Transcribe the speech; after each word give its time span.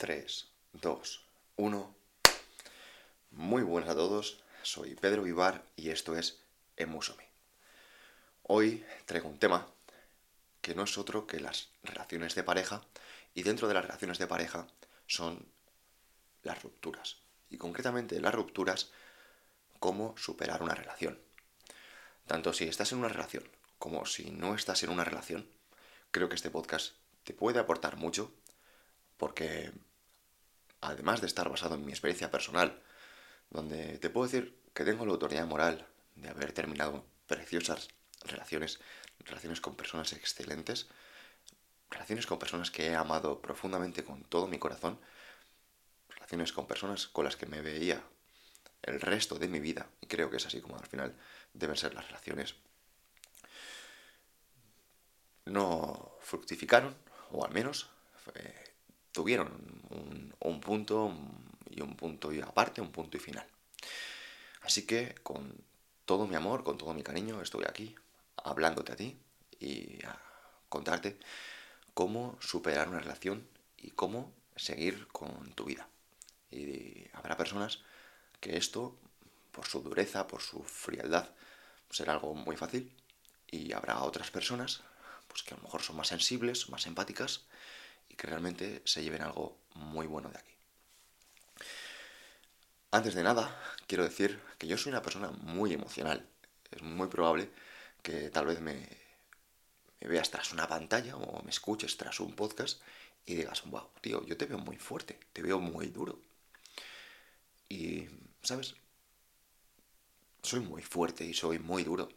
3, 0.00 0.48
2, 0.80 1.24
1. 1.56 1.94
Muy 3.32 3.62
buenas 3.62 3.90
a 3.90 3.94
todos, 3.94 4.42
soy 4.62 4.94
Pedro 4.94 5.24
Vivar 5.24 5.62
y 5.76 5.90
esto 5.90 6.16
es 6.16 6.40
Emusomi. 6.78 7.24
Hoy 8.44 8.82
traigo 9.04 9.28
un 9.28 9.38
tema 9.38 9.66
que 10.62 10.74
no 10.74 10.84
es 10.84 10.96
otro 10.96 11.26
que 11.26 11.38
las 11.38 11.68
relaciones 11.82 12.34
de 12.34 12.42
pareja 12.42 12.80
y 13.34 13.42
dentro 13.42 13.68
de 13.68 13.74
las 13.74 13.84
relaciones 13.84 14.16
de 14.16 14.26
pareja 14.26 14.66
son 15.06 15.46
las 16.44 16.62
rupturas. 16.62 17.18
Y 17.50 17.58
concretamente 17.58 18.22
las 18.22 18.34
rupturas, 18.34 18.92
cómo 19.80 20.16
superar 20.16 20.62
una 20.62 20.74
relación. 20.74 21.20
Tanto 22.26 22.54
si 22.54 22.64
estás 22.64 22.92
en 22.92 23.00
una 23.00 23.08
relación 23.08 23.44
como 23.78 24.06
si 24.06 24.30
no 24.30 24.54
estás 24.54 24.82
en 24.82 24.88
una 24.88 25.04
relación, 25.04 25.46
creo 26.10 26.30
que 26.30 26.36
este 26.36 26.48
podcast 26.48 26.94
te 27.22 27.34
puede 27.34 27.58
aportar 27.58 27.98
mucho 27.98 28.32
porque 29.18 29.70
además 30.80 31.20
de 31.20 31.26
estar 31.26 31.48
basado 31.48 31.74
en 31.74 31.84
mi 31.84 31.92
experiencia 31.92 32.30
personal, 32.30 32.82
donde 33.50 33.98
te 33.98 34.10
puedo 34.10 34.26
decir 34.26 34.58
que 34.74 34.84
tengo 34.84 35.04
la 35.04 35.12
autoridad 35.12 35.46
moral 35.46 35.86
de 36.16 36.28
haber 36.28 36.52
terminado 36.52 37.04
preciosas 37.26 37.88
relaciones, 38.24 38.80
relaciones 39.20 39.60
con 39.60 39.76
personas 39.76 40.12
excelentes, 40.12 40.88
relaciones 41.90 42.26
con 42.26 42.38
personas 42.38 42.70
que 42.70 42.86
he 42.86 42.94
amado 42.94 43.40
profundamente 43.40 44.04
con 44.04 44.24
todo 44.24 44.46
mi 44.46 44.58
corazón, 44.58 44.98
relaciones 46.08 46.52
con 46.52 46.66
personas 46.66 47.08
con 47.08 47.24
las 47.24 47.36
que 47.36 47.46
me 47.46 47.60
veía 47.60 48.02
el 48.82 49.00
resto 49.00 49.38
de 49.38 49.48
mi 49.48 49.60
vida, 49.60 49.88
y 50.00 50.06
creo 50.06 50.30
que 50.30 50.36
es 50.38 50.46
así 50.46 50.60
como 50.60 50.76
al 50.76 50.86
final 50.86 51.14
deben 51.52 51.76
ser 51.76 51.94
las 51.94 52.06
relaciones, 52.06 52.54
no 55.44 56.16
fructificaron, 56.20 56.96
o 57.32 57.44
al 57.44 57.52
menos 57.52 57.90
eh, 58.34 58.69
tuvieron 59.20 59.52
un, 60.40 60.60
punto 60.60 61.12
y 61.68 61.82
un 61.82 61.94
punto 61.94 62.32
y 62.32 62.40
aparte, 62.40 62.80
un 62.80 62.90
punto 62.90 63.18
y 63.18 63.20
final. 63.20 63.46
Así 64.62 64.86
que 64.86 65.14
con 65.22 65.62
todo 66.06 66.26
mi 66.26 66.36
amor, 66.36 66.64
con 66.64 66.78
todo 66.78 66.94
mi 66.94 67.02
cariño, 67.02 67.42
estoy 67.42 67.64
aquí 67.68 67.94
hablándote 68.36 68.92
a 68.92 68.96
ti 68.96 69.18
y 69.58 70.02
a 70.06 70.18
contarte 70.70 71.18
cómo 71.92 72.38
superar 72.40 72.88
una 72.88 73.00
relación 73.00 73.46
y 73.76 73.90
cómo 73.90 74.32
seguir 74.56 75.06
con 75.08 75.52
tu 75.52 75.66
vida. 75.66 75.86
Y 76.50 77.04
habrá 77.12 77.36
personas 77.36 77.80
que 78.40 78.56
esto, 78.56 78.96
por 79.52 79.66
su 79.66 79.82
dureza, 79.82 80.26
por 80.26 80.40
su 80.40 80.62
frialdad, 80.62 81.28
será 81.90 82.14
algo 82.14 82.34
muy 82.34 82.56
fácil. 82.56 82.90
Y 83.50 83.74
habrá 83.74 84.02
otras 84.02 84.30
personas 84.30 84.80
pues 85.28 85.42
que 85.42 85.52
a 85.52 85.58
lo 85.58 85.64
mejor 85.64 85.82
son 85.82 85.96
más 85.96 86.08
sensibles, 86.08 86.70
más 86.70 86.86
empáticas 86.86 87.42
y 88.10 88.16
que 88.16 88.26
realmente 88.26 88.82
se 88.84 89.02
lleven 89.02 89.22
algo 89.22 89.56
muy 89.74 90.06
bueno 90.06 90.28
de 90.28 90.38
aquí. 90.38 90.52
Antes 92.90 93.14
de 93.14 93.22
nada, 93.22 93.56
quiero 93.86 94.04
decir 94.04 94.40
que 94.58 94.66
yo 94.66 94.76
soy 94.76 94.90
una 94.90 95.02
persona 95.02 95.30
muy 95.30 95.72
emocional. 95.72 96.28
Es 96.70 96.82
muy 96.82 97.06
probable 97.08 97.48
que 98.02 98.30
tal 98.30 98.46
vez 98.46 98.60
me, 98.60 98.88
veas 100.00 100.30
tras 100.30 100.52
una 100.52 100.66
pantalla 100.66 101.16
o 101.16 101.42
me 101.44 101.50
escuches 101.50 101.96
tras 101.96 102.18
un 102.20 102.34
podcast 102.34 102.82
y 103.26 103.36
digas, 103.36 103.62
wow, 103.66 103.88
tío, 104.00 104.24
yo 104.26 104.36
te 104.36 104.46
veo 104.46 104.58
muy 104.58 104.76
fuerte, 104.76 105.20
te 105.32 105.42
veo 105.42 105.60
muy 105.60 105.86
duro. 105.86 106.18
Y, 107.68 108.08
¿sabes? 108.42 108.74
Soy 110.42 110.60
muy 110.60 110.82
fuerte 110.82 111.24
y 111.24 111.32
soy 111.32 111.60
muy 111.60 111.84
duro. 111.84 112.08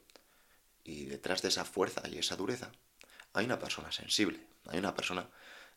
Y 0.83 1.05
detrás 1.05 1.43
de 1.43 1.49
esa 1.49 1.65
fuerza 1.65 2.01
y 2.09 2.17
esa 2.17 2.35
dureza 2.35 2.71
hay 3.33 3.45
una 3.45 3.59
persona 3.59 3.91
sensible, 3.91 4.39
hay 4.67 4.79
una 4.79 4.95
persona 4.95 5.29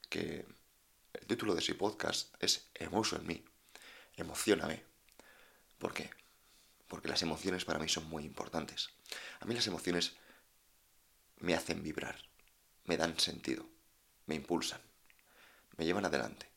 que 0.08 0.46
el 1.12 1.26
título 1.26 1.54
de 1.54 1.60
su 1.60 1.76
podcast 1.76 2.34
es 2.40 2.68
Emoso 2.74 3.16
en 3.16 3.26
mí, 3.26 3.44
emocioname. 4.16 4.82
¿Por 5.78 5.94
qué? 5.94 6.10
Porque 6.88 7.08
las 7.08 7.22
emociones 7.22 7.64
para 7.64 7.78
mí 7.78 7.88
son 7.88 8.08
muy 8.08 8.24
importantes. 8.24 8.90
A 9.40 9.46
mí 9.46 9.54
las 9.54 9.66
emociones 9.66 10.14
me 11.38 11.54
hacen 11.54 11.82
vibrar, 11.82 12.16
me 12.84 12.96
dan 12.96 13.18
sentido, 13.18 13.68
me 14.26 14.34
impulsan, 14.34 14.80
me 15.76 15.84
llevan 15.84 16.04
adelante. 16.04 16.48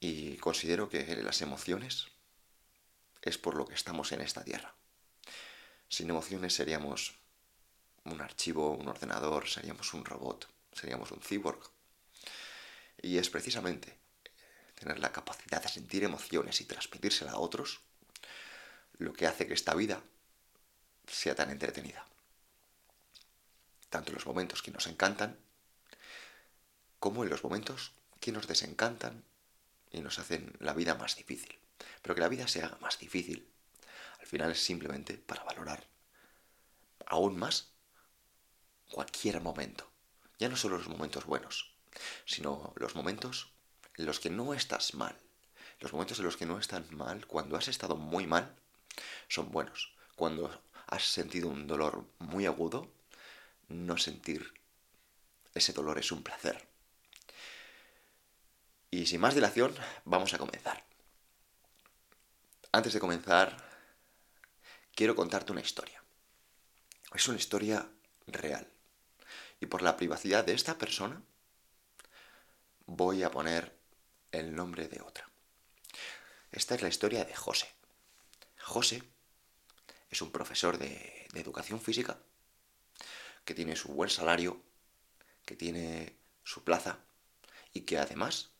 Y 0.00 0.36
considero 0.36 0.88
que 0.88 1.04
las 1.22 1.40
emociones 1.42 2.08
es 3.22 3.38
por 3.38 3.54
lo 3.54 3.66
que 3.66 3.74
estamos 3.74 4.12
en 4.12 4.20
esta 4.20 4.44
tierra. 4.44 4.74
Sin 5.88 6.10
emociones 6.10 6.54
seríamos 6.54 7.14
un 8.04 8.20
archivo, 8.20 8.72
un 8.72 8.88
ordenador, 8.88 9.48
seríamos 9.48 9.94
un 9.94 10.04
robot 10.04 10.53
seríamos 10.74 11.10
un 11.12 11.20
cyborg. 11.20 11.70
Y 13.00 13.18
es 13.18 13.30
precisamente 13.30 13.98
eh, 14.24 14.30
tener 14.74 14.98
la 14.98 15.12
capacidad 15.12 15.62
de 15.62 15.68
sentir 15.68 16.04
emociones 16.04 16.60
y 16.60 16.64
transmitírsela 16.64 17.32
a 17.32 17.38
otros 17.38 17.80
lo 18.98 19.12
que 19.12 19.26
hace 19.26 19.46
que 19.46 19.54
esta 19.54 19.74
vida 19.74 20.02
sea 21.06 21.34
tan 21.34 21.50
entretenida. 21.50 22.06
Tanto 23.90 24.10
en 24.10 24.14
los 24.14 24.26
momentos 24.26 24.62
que 24.62 24.70
nos 24.70 24.86
encantan, 24.86 25.38
como 26.98 27.24
en 27.24 27.30
los 27.30 27.44
momentos 27.44 27.92
que 28.20 28.32
nos 28.32 28.46
desencantan 28.46 29.24
y 29.92 30.00
nos 30.00 30.18
hacen 30.18 30.56
la 30.58 30.72
vida 30.72 30.94
más 30.94 31.16
difícil. 31.16 31.58
Pero 32.02 32.14
que 32.14 32.20
la 32.20 32.28
vida 32.28 32.48
se 32.48 32.62
haga 32.62 32.78
más 32.80 32.98
difícil, 32.98 33.48
al 34.20 34.26
final 34.26 34.50
es 34.52 34.64
simplemente 34.64 35.18
para 35.18 35.44
valorar 35.44 35.86
aún 37.06 37.36
más 37.36 37.68
cualquier 38.90 39.40
momento. 39.40 39.93
Ya 40.38 40.48
no 40.48 40.56
solo 40.56 40.78
los 40.78 40.88
momentos 40.88 41.24
buenos, 41.26 41.74
sino 42.24 42.72
los 42.76 42.94
momentos 42.94 43.52
en 43.96 44.06
los 44.06 44.20
que 44.20 44.30
no 44.30 44.54
estás 44.54 44.94
mal. 44.94 45.16
Los 45.80 45.92
momentos 45.92 46.18
en 46.18 46.24
los 46.24 46.36
que 46.36 46.46
no 46.46 46.58
estás 46.58 46.90
mal, 46.92 47.26
cuando 47.26 47.56
has 47.56 47.68
estado 47.68 47.96
muy 47.96 48.26
mal, 48.26 48.54
son 49.28 49.50
buenos. 49.50 49.94
Cuando 50.16 50.62
has 50.86 51.04
sentido 51.04 51.48
un 51.48 51.66
dolor 51.66 52.04
muy 52.18 52.46
agudo, 52.46 52.90
no 53.68 53.96
sentir 53.96 54.52
ese 55.54 55.72
dolor 55.72 55.98
es 55.98 56.10
un 56.10 56.22
placer. 56.22 56.66
Y 58.90 59.06
sin 59.06 59.20
más 59.20 59.34
dilación, 59.34 59.74
vamos 60.04 60.34
a 60.34 60.38
comenzar. 60.38 60.84
Antes 62.72 62.92
de 62.92 63.00
comenzar, 63.00 63.56
quiero 64.94 65.14
contarte 65.14 65.52
una 65.52 65.60
historia. 65.60 66.02
Es 67.12 67.28
una 67.28 67.38
historia 67.38 67.88
real 68.26 68.68
y 69.64 69.66
por 69.66 69.80
la 69.80 69.96
privacidad 69.96 70.44
de 70.44 70.52
esta 70.52 70.76
persona 70.76 71.22
voy 72.84 73.22
a 73.22 73.30
poner 73.30 73.74
el 74.30 74.54
nombre 74.54 74.88
de 74.88 75.00
otra. 75.00 75.26
Esta 76.52 76.74
es 76.74 76.82
la 76.82 76.88
historia 76.88 77.24
de 77.24 77.34
José. 77.34 77.66
José 78.60 79.02
es 80.10 80.20
un 80.20 80.30
profesor 80.30 80.76
de, 80.76 81.28
educación 81.32 81.80
física 81.80 82.18
que 83.46 83.54
tiene 83.54 83.74
su 83.74 83.88
buen 83.88 84.10
salario, 84.10 84.62
que 85.46 85.56
tiene 85.56 86.14
su 86.44 86.62
plaza 86.62 86.98
y 87.72 87.80
que 87.80 87.96
además, 87.96 88.50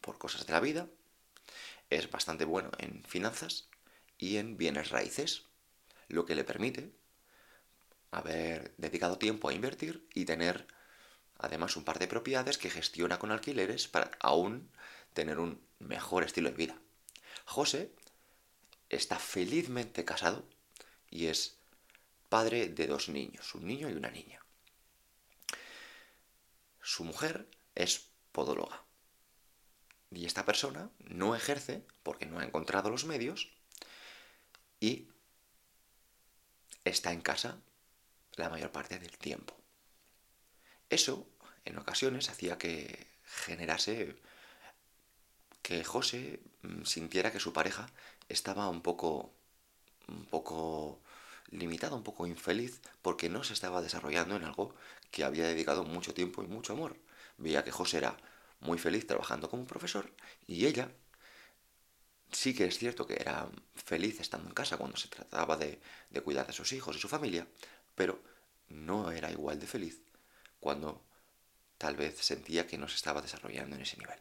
por 0.00 0.18
cosas 0.18 0.46
de 0.46 0.52
la 0.52 0.60
vida, 0.60 0.88
es 1.90 2.10
bastante 2.10 2.44
bueno 2.44 2.72
en 2.78 3.04
finanzas 3.04 3.68
y 4.18 4.38
en 4.38 4.56
bienes 4.56 4.90
raíces, 4.90 5.44
lo 6.08 6.26
que 6.26 6.34
le 6.34 6.42
permite 6.42 6.92
haber 8.10 8.74
dedicado 8.76 9.18
tiempo 9.18 9.48
a 9.48 9.52
invertir 9.52 10.06
y 10.14 10.24
tener 10.24 10.66
además 11.38 11.76
un 11.76 11.84
par 11.84 11.98
de 11.98 12.08
propiedades 12.08 12.58
que 12.58 12.70
gestiona 12.70 13.18
con 13.18 13.30
alquileres 13.30 13.88
para 13.88 14.10
aún 14.20 14.70
tener 15.14 15.38
un 15.38 15.60
mejor 15.78 16.24
estilo 16.24 16.50
de 16.50 16.56
vida. 16.56 16.78
José 17.44 17.92
está 18.88 19.18
felizmente 19.18 20.04
casado 20.04 20.44
y 21.10 21.26
es 21.26 21.56
padre 22.28 22.68
de 22.68 22.86
dos 22.86 23.08
niños, 23.08 23.54
un 23.54 23.66
niño 23.66 23.88
y 23.88 23.94
una 23.94 24.10
niña. 24.10 24.40
Su 26.82 27.04
mujer 27.04 27.48
es 27.74 28.08
podóloga. 28.32 28.84
Y 30.10 30.26
esta 30.26 30.44
persona 30.44 30.90
no 30.98 31.36
ejerce 31.36 31.84
porque 32.02 32.26
no 32.26 32.40
ha 32.40 32.44
encontrado 32.44 32.90
los 32.90 33.04
medios 33.04 33.52
y 34.80 35.08
está 36.84 37.12
en 37.12 37.20
casa 37.20 37.60
la 38.36 38.48
mayor 38.48 38.70
parte 38.72 38.98
del 38.98 39.16
tiempo. 39.18 39.56
Eso, 40.88 41.26
en 41.64 41.78
ocasiones, 41.78 42.28
hacía 42.30 42.58
que 42.58 43.06
generase 43.24 44.16
que 45.62 45.84
José 45.84 46.40
mm, 46.62 46.84
sintiera 46.84 47.32
que 47.32 47.40
su 47.40 47.52
pareja 47.52 47.88
estaba 48.28 48.68
un 48.68 48.82
poco 48.82 49.32
un 50.08 50.26
poco 50.26 51.00
limitada, 51.50 51.96
un 51.96 52.02
poco 52.02 52.26
infeliz, 52.26 52.80
porque 53.02 53.28
no 53.28 53.44
se 53.44 53.54
estaba 53.54 53.82
desarrollando 53.82 54.36
en 54.36 54.44
algo 54.44 54.74
que 55.10 55.24
había 55.24 55.46
dedicado 55.46 55.84
mucho 55.84 56.14
tiempo 56.14 56.42
y 56.42 56.46
mucho 56.46 56.72
amor. 56.72 56.96
Veía 57.38 57.64
que 57.64 57.72
José 57.72 57.98
era 57.98 58.16
muy 58.60 58.78
feliz 58.78 59.06
trabajando 59.06 59.48
como 59.48 59.66
profesor 59.66 60.12
y 60.46 60.66
ella 60.66 60.90
sí 62.32 62.54
que 62.54 62.66
es 62.66 62.78
cierto 62.78 63.06
que 63.06 63.14
era 63.14 63.48
feliz 63.74 64.20
estando 64.20 64.48
en 64.48 64.54
casa 64.54 64.76
cuando 64.76 64.96
se 64.96 65.08
trataba 65.08 65.56
de, 65.56 65.80
de 66.10 66.20
cuidar 66.20 66.46
de 66.46 66.52
sus 66.52 66.72
hijos 66.72 66.96
y 66.96 67.00
su 67.00 67.08
familia, 67.08 67.46
pero 68.00 68.18
no 68.70 69.12
era 69.12 69.30
igual 69.30 69.60
de 69.60 69.66
feliz 69.66 70.00
cuando 70.58 71.04
tal 71.76 71.96
vez 71.96 72.16
sentía 72.16 72.66
que 72.66 72.78
no 72.78 72.88
se 72.88 72.96
estaba 72.96 73.20
desarrollando 73.20 73.76
en 73.76 73.82
ese 73.82 73.98
nivel. 73.98 74.18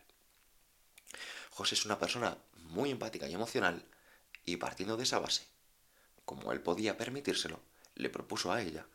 José 1.50 1.76
es 1.76 1.86
una 1.86 1.98
persona 1.98 2.38
muy 2.58 2.92
empática 2.92 3.30
y 3.30 3.34
emocional 3.34 3.86
y 4.44 4.58
partiendo 4.58 4.98
de 4.98 5.04
esa 5.04 5.20
base, 5.20 5.48
como 6.26 6.52
él 6.52 6.60
podía 6.60 6.98
permitírselo, 6.98 7.62
le 7.96 8.10
propuso 8.10 8.52
a 8.52 8.62
ella 8.62 8.86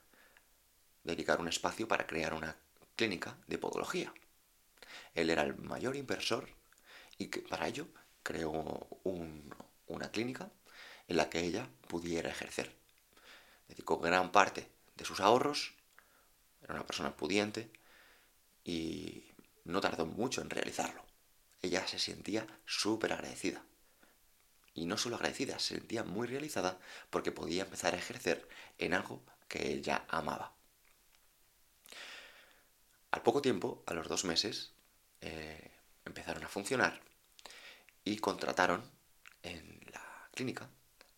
dedicar 1.03 1.41
un 1.41 1.49
espacio 1.49 1.89
para 1.89 2.07
crear 2.07 2.35
una 2.35 2.55
clínica 2.95 3.39
de 3.47 3.57
podología. 3.57 4.13
Él 5.15 5.31
era 5.31 5.45
el 5.45 5.57
mayor 5.57 5.97
inversor 5.97 6.47
y 7.17 7.29
que 7.29 7.41
para 7.41 7.69
ello 7.69 7.89
creó 8.23 8.53
una 9.87 10.11
clínica 10.11 10.51
en 11.09 11.17
la 11.17 11.31
que 11.31 11.41
ella 11.41 11.71
pudiera 11.89 12.29
ejercer. 12.29 12.77
Dedicó 13.67 13.99
gran 13.99 14.31
parte 14.31 14.74
de 14.96 15.05
sus 15.05 15.20
ahorros, 15.20 15.75
era 16.62 16.75
una 16.75 16.87
persona 16.87 17.17
pudiente 17.17 17.70
y 18.64 19.25
no 19.64 19.81
tardó 19.81 20.06
mucho 20.06 20.41
en 20.41 20.50
realizarlo. 20.50 21.05
Ella 21.62 21.87
se 21.87 21.99
sentía 21.99 22.46
súper 22.67 23.12
agradecida. 23.12 23.64
Y 24.75 24.87
no 24.87 24.99
solo 24.99 25.17
agradecida, 25.17 25.58
se 25.58 25.76
sentía 25.76 26.02
muy 26.02 26.26
realizada 26.26 26.79
porque 27.11 27.32
podía 27.32 27.62
empezar 27.62 27.94
a 27.94 27.99
ejercer 27.99 28.49
en 28.79 28.94
algo 28.94 29.23
que 29.49 29.73
ella 29.73 30.05
amaba. 30.08 30.52
Al 33.12 33.23
poco 33.23 33.40
tiempo, 33.40 33.85
a 33.87 33.94
los 33.94 34.08
dos 34.08 34.25
meses, 34.25 34.73
eh, 35.20 35.70
empezaron 36.05 36.43
a 36.43 36.49
funcionar 36.49 37.00
y 38.05 38.17
contrataron 38.19 38.90
en 39.43 39.81
la 39.93 40.29
clínica 40.32 40.69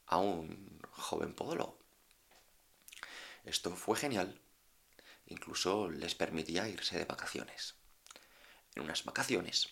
a 0.07 0.19
un 0.19 0.81
joven 0.91 1.35
podólogo. 1.35 1.76
Esto 3.47 3.77
fue 3.77 3.97
genial, 3.97 4.41
incluso 5.27 5.89
les 5.89 6.17
permitía 6.17 6.69
irse 6.69 6.99
de 6.99 7.05
vacaciones. 7.05 7.77
En 8.75 8.83
unas 8.83 9.05
vacaciones, 9.05 9.69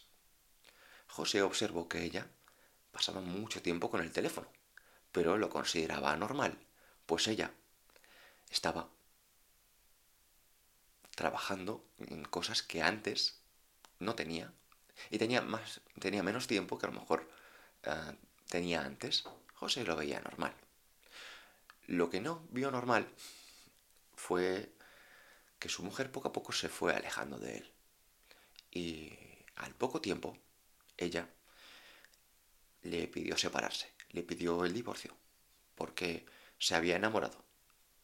José 1.08 1.42
observó 1.42 1.88
que 1.88 2.04
ella 2.04 2.28
pasaba 2.92 3.20
mucho 3.20 3.62
tiempo 3.62 3.90
con 3.90 4.00
el 4.00 4.12
teléfono, 4.12 4.46
pero 5.10 5.36
lo 5.38 5.50
consideraba 5.50 6.16
normal, 6.16 6.56
pues 7.04 7.26
ella 7.26 7.52
estaba 8.48 8.88
trabajando 11.16 11.84
en 11.98 12.24
cosas 12.24 12.62
que 12.62 12.80
antes 12.80 13.40
no 13.98 14.14
tenía 14.14 14.52
y 15.10 15.18
tenía, 15.18 15.42
más, 15.42 15.80
tenía 15.98 16.22
menos 16.22 16.46
tiempo 16.46 16.78
que 16.78 16.86
a 16.86 16.90
lo 16.90 17.00
mejor 17.00 17.28
eh, 17.82 18.16
tenía 18.48 18.84
antes. 18.84 19.24
José 19.54 19.82
lo 19.82 19.96
veía 19.96 20.20
normal. 20.20 20.54
Lo 21.88 22.08
que 22.08 22.20
no 22.20 22.46
vio 22.50 22.70
normal 22.70 23.12
fue 24.16 24.72
que 25.58 25.68
su 25.68 25.82
mujer 25.82 26.12
poco 26.12 26.28
a 26.28 26.32
poco 26.32 26.52
se 26.52 26.68
fue 26.68 26.94
alejando 26.94 27.38
de 27.38 27.58
él. 27.58 27.72
Y 28.70 29.12
al 29.56 29.74
poco 29.74 30.00
tiempo, 30.00 30.36
ella 30.96 31.28
le 32.82 33.08
pidió 33.08 33.36
separarse, 33.36 33.90
le 34.10 34.22
pidió 34.22 34.64
el 34.64 34.72
divorcio, 34.72 35.16
porque 35.74 36.26
se 36.58 36.74
había 36.74 36.96
enamorado 36.96 37.44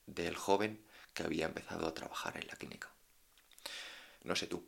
del 0.06 0.36
joven 0.36 0.84
que 1.14 1.22
había 1.22 1.46
empezado 1.46 1.86
a 1.86 1.94
trabajar 1.94 2.36
en 2.36 2.46
la 2.46 2.56
clínica. 2.56 2.90
No 4.22 4.36
sé 4.36 4.46
tú, 4.46 4.66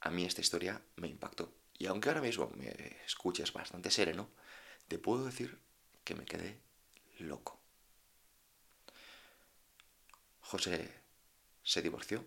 a 0.00 0.10
mí 0.10 0.24
esta 0.24 0.40
historia 0.40 0.80
me 0.96 1.08
impactó. 1.08 1.52
Y 1.78 1.86
aunque 1.86 2.08
ahora 2.08 2.20
mismo 2.20 2.50
me 2.56 2.68
escuches 3.04 3.52
bastante 3.52 3.90
sereno, 3.90 4.28
te 4.88 4.98
puedo 4.98 5.24
decir 5.24 5.58
que 6.04 6.14
me 6.14 6.24
quedé 6.24 6.60
loco. 7.18 7.58
José 10.48 11.02
se 11.62 11.82
divorció 11.82 12.24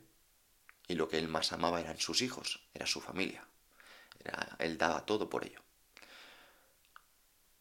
y 0.88 0.96
lo 0.96 1.08
que 1.08 1.18
él 1.18 1.28
más 1.28 1.52
amaba 1.52 1.80
eran 1.80 2.00
sus 2.00 2.22
hijos, 2.22 2.62
era 2.74 2.86
su 2.86 3.02
familia. 3.02 3.48
Era, 4.24 4.56
él 4.60 4.78
daba 4.78 5.06
todo 5.06 5.30
por 5.30 5.46
ello. 5.46 5.62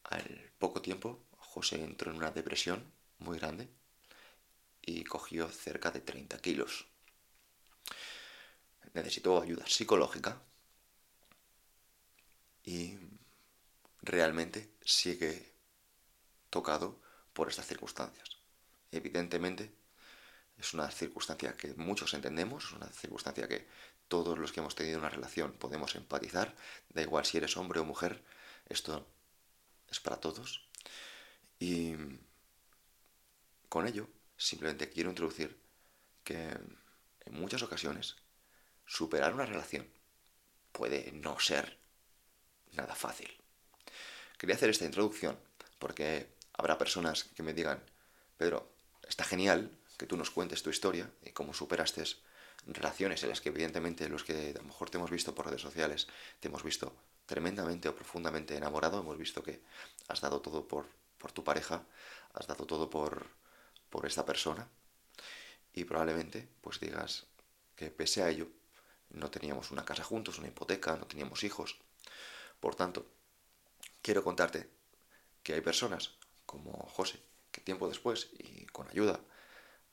Al 0.03 0.51
poco 0.57 0.81
tiempo, 0.81 1.23
José 1.37 1.83
entró 1.83 2.11
en 2.11 2.17
una 2.17 2.31
depresión 2.31 2.91
muy 3.19 3.37
grande 3.39 3.69
y 4.81 5.03
cogió 5.03 5.49
cerca 5.49 5.91
de 5.91 6.01
30 6.01 6.39
kilos 6.39 6.85
necesitó 8.93 9.41
ayuda 9.41 9.65
psicológica 9.67 10.41
y 12.63 12.97
realmente 14.01 14.71
sigue 14.83 15.53
tocado 16.49 16.99
por 17.33 17.49
estas 17.49 17.67
circunstancias. 17.67 18.37
Evidentemente, 18.91 19.73
es 20.59 20.73
una 20.73 20.91
circunstancia 20.91 21.55
que 21.55 21.73
muchos 21.75 22.13
entendemos, 22.13 22.65
es 22.65 22.71
una 22.73 22.87
circunstancia 22.87 23.47
que 23.47 23.67
todos 24.07 24.37
los 24.37 24.51
que 24.51 24.59
hemos 24.59 24.75
tenido 24.75 24.99
una 24.99 25.09
relación 25.09 25.53
podemos 25.53 25.95
empatizar, 25.95 26.55
da 26.89 27.01
igual 27.01 27.25
si 27.25 27.37
eres 27.37 27.55
hombre 27.55 27.79
o 27.79 27.85
mujer, 27.85 28.23
esto 28.67 29.07
es 29.89 29.99
para 29.99 30.17
todos. 30.17 30.67
Y 31.59 31.95
con 33.69 33.87
ello, 33.87 34.09
simplemente 34.35 34.89
quiero 34.89 35.09
introducir 35.09 35.57
que 36.23 36.37
en 36.39 37.33
muchas 37.33 37.63
ocasiones 37.63 38.17
superar 38.85 39.33
una 39.33 39.45
relación 39.45 39.87
puede 40.71 41.11
no 41.13 41.39
ser 41.39 41.77
nada 42.73 42.95
fácil. 42.95 43.29
Quería 44.37 44.55
hacer 44.55 44.69
esta 44.69 44.85
introducción 44.85 45.39
porque 45.77 46.35
habrá 46.53 46.77
personas 46.77 47.23
que 47.23 47.43
me 47.43 47.53
digan, 47.53 47.81
Pedro, 48.37 48.73
está 49.07 49.23
genial 49.23 49.78
que 49.99 50.07
tú 50.07 50.15
nos 50.15 50.31
cuentes 50.31 50.63
tu 50.63 50.69
historia 50.69 51.11
y 51.21 51.31
cómo 51.31 51.53
superaste 51.53 52.03
relaciones 52.65 53.21
en 53.21 53.29
las 53.29 53.41
que 53.41 53.49
evidentemente 53.49 54.07
los 54.07 54.23
que 54.23 54.51
a 54.55 54.61
lo 54.61 54.63
mejor 54.63 54.89
te 54.89 54.97
hemos 54.97 55.11
visto 55.11 55.35
por 55.35 55.45
redes 55.45 55.61
sociales, 55.61 56.07
te 56.39 56.47
hemos 56.47 56.63
visto 56.63 56.95
tremendamente 57.25 57.89
o 57.89 57.95
profundamente 57.95 58.55
enamorado, 58.55 59.01
hemos 59.01 59.17
visto 59.17 59.43
que 59.43 59.61
has 60.07 60.21
dado 60.21 60.41
todo 60.41 60.65
por, 60.69 60.87
por 61.17 61.33
tu 61.33 61.43
pareja, 61.43 61.83
has 62.33 62.47
dado 62.47 62.65
todo 62.65 62.89
por, 62.89 63.27
por 63.89 64.05
esta 64.05 64.25
persona 64.25 64.69
y 65.73 65.83
probablemente 65.83 66.47
pues 66.61 66.79
digas 66.79 67.25
que 67.75 67.91
pese 67.91 68.23
a 68.23 68.29
ello 68.29 68.47
no 69.09 69.29
teníamos 69.29 69.69
una 69.69 69.83
casa 69.83 70.03
juntos, 70.05 70.39
una 70.39 70.47
hipoteca, 70.47 70.95
no 70.95 71.07
teníamos 71.07 71.43
hijos. 71.43 71.77
Por 72.61 72.75
tanto, 72.75 73.05
quiero 74.01 74.23
contarte 74.23 74.69
que 75.43 75.55
hay 75.55 75.61
personas 75.61 76.11
como 76.45 76.71
José 76.87 77.19
que 77.51 77.59
tiempo 77.59 77.89
después 77.89 78.29
y 78.37 78.65
con 78.67 78.87
ayuda 78.87 79.19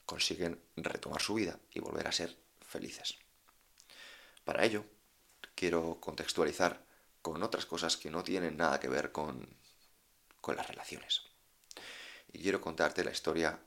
consiguen 0.06 0.62
retomar 0.76 1.20
su 1.20 1.34
vida 1.34 1.58
y 1.74 1.80
volver 1.80 2.06
a 2.08 2.12
ser 2.12 2.36
felices. 2.60 3.18
Para 4.44 4.64
ello, 4.64 4.84
quiero 5.54 6.00
contextualizar 6.00 6.84
con 7.20 7.42
otras 7.42 7.66
cosas 7.66 7.96
que 7.96 8.10
no 8.10 8.22
tienen 8.22 8.56
nada 8.56 8.78
que 8.78 8.88
ver 8.88 9.10
con, 9.10 9.58
con 10.40 10.56
las 10.56 10.68
relaciones. 10.68 11.22
Y 12.32 12.40
quiero 12.40 12.60
contarte 12.60 13.04
la 13.04 13.10
historia 13.10 13.58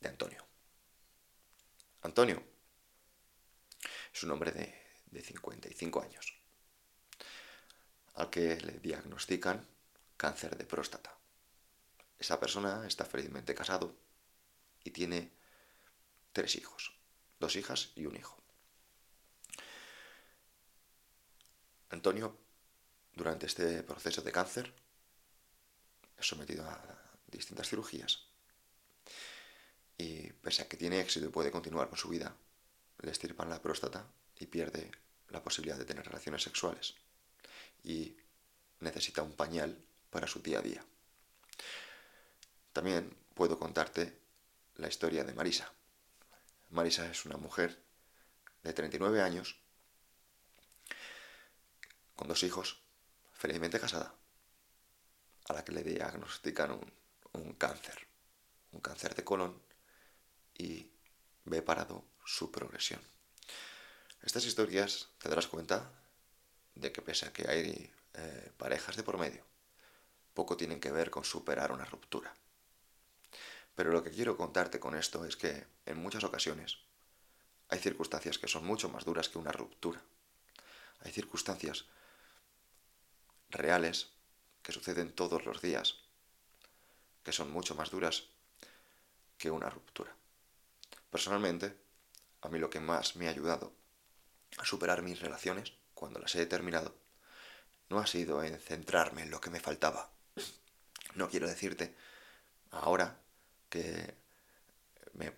de 0.00 0.08
Antonio. 0.08 0.44
Antonio 2.02 2.42
es 4.12 4.22
un 4.22 4.30
hombre 4.30 4.52
de, 4.52 4.74
de 5.10 5.22
55 5.22 6.02
años, 6.02 6.34
al 8.14 8.30
que 8.30 8.56
le 8.60 8.78
diagnostican 8.78 9.66
cáncer 10.16 10.56
de 10.56 10.64
próstata. 10.64 11.14
Esa 12.18 12.40
persona 12.40 12.86
está 12.86 13.04
felizmente 13.04 13.54
casado 13.54 13.94
y 14.84 14.90
tiene 14.90 15.39
tres 16.32 16.56
hijos, 16.56 16.92
dos 17.38 17.56
hijas 17.56 17.90
y 17.96 18.06
un 18.06 18.16
hijo. 18.16 18.36
Antonio, 21.90 22.36
durante 23.12 23.46
este 23.46 23.82
proceso 23.82 24.22
de 24.22 24.32
cáncer, 24.32 24.72
es 26.16 26.26
sometido 26.26 26.64
a 26.68 26.80
distintas 27.26 27.68
cirugías 27.68 28.30
y 30.00 30.32
pese 30.32 30.62
a 30.62 30.68
que 30.68 30.78
tiene 30.78 31.00
éxito 31.00 31.26
y 31.26 31.30
puede 31.30 31.50
continuar 31.50 31.88
con 31.88 31.98
su 31.98 32.08
vida, 32.08 32.34
le 33.00 33.10
estirpan 33.10 33.50
la 33.50 33.60
próstata 33.60 34.06
y 34.38 34.46
pierde 34.46 34.90
la 35.28 35.42
posibilidad 35.42 35.76
de 35.76 35.84
tener 35.84 36.06
relaciones 36.06 36.42
sexuales. 36.42 36.94
Y 37.84 38.16
necesita 38.80 39.22
un 39.22 39.32
pañal 39.32 39.76
para 40.08 40.26
su 40.26 40.40
día 40.40 40.60
a 40.60 40.62
día. 40.62 40.84
También 42.72 43.14
puedo 43.34 43.58
contarte 43.58 44.18
la 44.76 44.88
historia 44.88 45.24
de 45.24 45.34
Marisa. 45.34 45.70
Marisa 46.70 47.10
es 47.10 47.24
una 47.26 47.36
mujer 47.36 47.82
de 48.62 48.72
39 48.72 49.22
años, 49.22 49.56
con 52.14 52.28
dos 52.28 52.44
hijos, 52.44 52.80
felizmente 53.32 53.80
casada, 53.80 54.14
a 55.48 55.52
la 55.52 55.64
que 55.64 55.72
le 55.72 55.82
diagnostican 55.82 56.78
un, 57.32 57.54
cáncer, 57.54 58.06
un 58.70 58.80
cáncer 58.80 59.16
de 59.16 59.24
colon, 59.24 59.60
y 60.56 60.88
ve 61.44 61.60
parado 61.60 62.04
su 62.24 62.52
progresión. 62.52 63.00
Estas 64.22 64.44
historias 64.44 65.08
te 65.18 65.28
darás 65.28 65.48
cuenta 65.48 65.90
de 66.76 66.92
que 66.92 67.02
pese 67.02 67.26
a 67.26 67.32
que 67.32 67.50
hay 67.50 67.92
eh, 68.14 68.52
parejas 68.56 68.94
de 68.96 69.02
por 69.02 69.18
medio, 69.18 69.44
poco 70.34 70.56
tienen 70.56 70.78
que 70.78 70.92
ver 70.92 71.10
con 71.10 71.24
superar 71.24 71.72
una 71.72 71.84
ruptura. 71.84 72.32
Pero 73.74 73.92
lo 73.92 74.02
que 74.02 74.10
quiero 74.10 74.36
contarte 74.36 74.80
con 74.80 74.94
esto 74.94 75.24
es 75.24 75.36
que 75.36 75.66
en 75.86 75.96
muchas 75.98 76.24
ocasiones 76.24 76.78
Hay 77.72 77.78
circunstancias 77.78 78.36
que 78.38 78.48
son 78.48 78.66
mucho 78.66 78.88
más 78.88 79.04
duras 79.04 79.28
que 79.28 79.38
una 79.38 79.52
ruptura. 79.52 80.02
Hay 81.02 81.12
circunstancias 81.12 81.84
reales 83.48 84.08
que 84.62 84.72
suceden 84.72 85.12
todos 85.12 85.46
los 85.46 85.62
días 85.62 85.98
que 87.22 87.32
son 87.32 87.50
mucho 87.52 87.74
más 87.74 87.90
duras 87.90 88.24
que 89.38 89.50
una 89.50 89.70
ruptura. 89.70 90.14
Personalmente, 91.10 91.76
a 92.42 92.48
mí 92.48 92.58
lo 92.58 92.70
que 92.70 92.80
más 92.80 93.16
me 93.16 93.28
ha 93.28 93.30
ayudado 93.30 93.72
a 94.58 94.64
superar 94.64 95.02
mis 95.02 95.20
relaciones 95.20 95.74
cuando 95.94 96.18
las 96.18 96.34
he 96.34 96.46
terminado 96.46 96.94
no 97.88 97.98
ha 97.98 98.06
sido 98.06 98.42
en 98.42 98.58
centrarme 98.58 99.22
en 99.22 99.30
lo 99.30 99.40
que 99.40 99.50
me 99.50 99.60
faltaba. 99.60 100.10
No 101.14 101.28
quiero 101.28 101.46
decirte 101.46 101.94
ahora 102.70 103.20
que 103.70 104.14
me, 105.14 105.32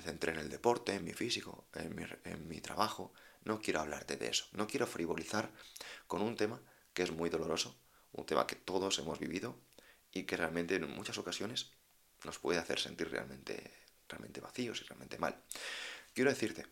centré 0.00 0.32
en 0.32 0.38
el 0.40 0.48
deporte, 0.48 0.94
en 0.94 1.04
mi 1.04 1.12
físico, 1.12 1.66
en 1.74 1.94
mi, 1.94 2.04
en 2.24 2.48
mi 2.48 2.60
trabajo. 2.60 3.12
No 3.44 3.60
quiero 3.60 3.80
hablarte 3.80 4.16
de 4.16 4.28
eso. 4.28 4.46
No 4.52 4.66
quiero 4.66 4.86
frivolizar 4.86 5.52
con 6.06 6.22
un 6.22 6.36
tema 6.36 6.60
que 6.94 7.02
es 7.02 7.12
muy 7.12 7.30
doloroso, 7.30 7.76
un 8.12 8.26
tema 8.26 8.46
que 8.46 8.56
todos 8.56 8.98
hemos 8.98 9.18
vivido 9.18 9.58
y 10.12 10.24
que 10.24 10.36
realmente 10.36 10.76
en 10.76 10.90
muchas 10.90 11.18
ocasiones 11.18 11.72
nos 12.24 12.38
puede 12.38 12.58
hacer 12.58 12.78
sentir 12.78 13.10
realmente, 13.10 13.72
realmente 14.08 14.40
vacíos 14.40 14.80
y 14.80 14.84
realmente 14.84 15.18
mal. 15.18 15.42
Quiero 16.14 16.30
decirte 16.30 16.66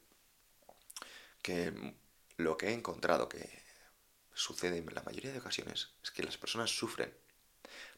que 1.43 1.95
lo 2.37 2.57
que 2.57 2.69
he 2.69 2.73
encontrado 2.73 3.29
que 3.29 3.63
sucede 4.35 4.79
en 4.79 4.95
la 4.95 5.03
mayoría 5.03 5.33
de 5.33 5.39
ocasiones 5.39 5.91
es 6.03 6.11
que 6.11 6.23
las 6.23 6.39
personas 6.39 6.71
sufren 6.71 7.13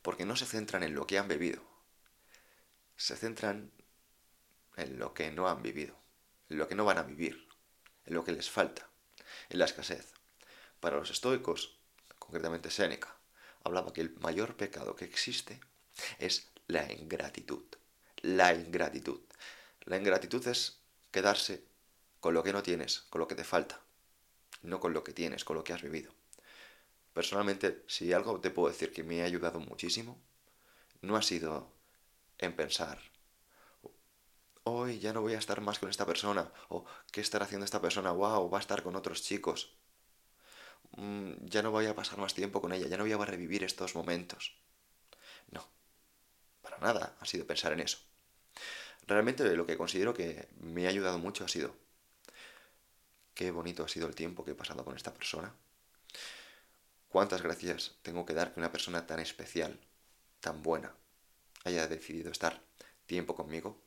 porque 0.03 0.25
no 0.25 0.37
se 0.37 0.47
centran 0.47 0.83
en 0.83 0.95
lo 0.95 1.07
que 1.07 1.19
han 1.19 1.29
bebido, 1.29 1.63
se 2.97 3.17
centran 3.17 3.71
en 4.77 4.99
lo 4.99 5.15
que 5.15 5.31
no 5.31 5.49
han 5.49 5.63
vivido, 5.63 5.97
en 6.49 6.59
lo 6.59 6.69
que 6.69 6.75
no 6.75 6.85
van 6.85 6.99
a 6.99 7.03
vivir, 7.03 7.49
en 8.07 8.15
lo 8.15 8.25
que 8.25 8.33
les 8.33 8.51
falta, 8.51 8.89
en 9.49 9.59
la 9.59 9.65
escasez. 9.65 10.13
Para 10.81 10.97
los 10.97 11.11
estoicos, 11.11 11.79
concretamente 12.19 12.71
Séneca, 12.71 13.17
hablaba 13.65 13.93
que 13.93 14.01
el 14.01 14.15
mayor 14.21 14.57
pecado 14.57 14.97
que 14.97 15.05
existe 15.05 15.61
es 16.19 16.51
la 16.67 16.91
ingratitud. 16.93 17.65
La 18.23 18.55
ingratitud. 18.55 19.21
La 19.85 19.97
ingratitud 19.97 20.47
es 20.47 20.79
quedarse 21.11 21.65
con 22.21 22.35
lo 22.35 22.43
que 22.43 22.53
no 22.53 22.63
tienes, 22.63 23.01
con 23.11 23.21
lo 23.21 23.29
que 23.29 23.35
te 23.35 23.45
falta, 23.45 23.81
no 24.63 24.81
con 24.81 24.93
lo 24.93 25.03
que 25.03 25.13
tienes, 25.13 25.45
con 25.45 25.57
lo 25.57 25.65
que 25.65 25.73
has 25.73 25.83
vivido. 25.83 26.13
Personalmente, 27.13 27.83
si 27.89 28.13
algo 28.13 28.41
te 28.41 28.51
puedo 28.51 28.69
decir 28.69 28.93
que 28.93 29.03
me 29.03 29.23
ha 29.23 29.27
ayudado 29.27 29.61
muchísimo, 29.61 30.19
no 31.03 31.17
ha 31.17 31.23
sido 31.23 31.71
en 32.47 32.57
pensar, 32.57 32.99
hoy 34.65 34.99
ya 34.99 35.13
no 35.13 35.21
voy 35.23 35.35
a 35.35 35.39
estar 35.39 35.61
más 35.61 35.79
con 35.79 35.91
esta 35.91 36.07
persona, 36.07 36.51
o 36.69 36.85
qué 37.11 37.21
estará 37.21 37.45
haciendo 37.45 37.65
esta 37.65 37.81
persona, 37.81 38.13
wow, 38.13 38.49
va 38.51 38.59
a 38.59 38.61
estar 38.61 38.83
con 38.83 38.97
otros 38.97 39.23
chicos. 39.23 39.77
Mm, 40.97 41.47
ya 41.47 41.63
no 41.63 41.71
voy 41.71 41.87
a 41.87 41.95
pasar 41.95 42.19
más 42.19 42.35
tiempo 42.35 42.61
con 42.61 42.73
ella, 42.73 42.87
ya 42.87 42.97
no 42.97 43.05
voy 43.05 43.13
a 43.13 43.25
revivir 43.25 43.65
estos 43.65 43.95
momentos. 43.95 44.57
No, 45.51 45.67
para 46.63 46.79
nada 46.79 47.17
ha 47.21 47.27
sido 47.27 47.47
pensar 47.47 47.73
en 47.73 47.81
eso. 47.81 47.99
Realmente 49.07 49.45
lo 49.57 49.67
que 49.67 49.77
considero 49.77 50.15
que 50.15 50.49
me 50.61 50.87
ha 50.87 50.91
ayudado 50.91 51.19
mucho 51.19 51.45
ha 51.45 51.49
sido 51.49 51.75
qué 53.35 53.51
bonito 53.51 53.85
ha 53.85 53.89
sido 53.89 54.07
el 54.07 54.15
tiempo 54.15 54.45
que 54.45 54.53
he 54.53 54.55
pasado 54.55 54.85
con 54.85 54.97
esta 54.97 55.13
persona. 55.15 55.55
Cuántas 57.09 57.43
gracias 57.43 57.97
tengo 58.03 58.25
que 58.25 58.35
dar 58.35 58.55
que 58.55 58.61
una 58.61 58.73
persona 58.73 59.07
tan 59.07 59.21
especial, 59.21 59.79
tan 60.41 60.63
buena, 60.63 60.95
haya 61.65 61.87
decidido 61.87 62.31
estar 62.31 62.63
tiempo 63.07 63.35
conmigo. 63.35 63.81